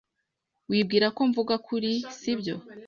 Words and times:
Wibwiraga 0.69 1.13
ko 1.17 1.21
mvuga 1.29 1.55
kuri, 1.67 1.91
sibyo? 2.17 2.55